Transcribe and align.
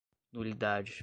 nulidade 0.33 0.93